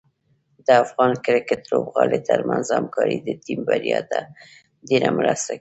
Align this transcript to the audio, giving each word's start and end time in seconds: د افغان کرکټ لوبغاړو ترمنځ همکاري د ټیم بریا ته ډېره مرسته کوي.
د 0.65 0.67
افغان 0.83 1.11
کرکټ 1.25 1.61
لوبغاړو 1.71 2.17
ترمنځ 2.29 2.65
همکاري 2.77 3.17
د 3.23 3.29
ټیم 3.43 3.59
بریا 3.69 3.99
ته 4.11 4.19
ډېره 4.87 5.09
مرسته 5.19 5.45
کوي. 5.47 5.49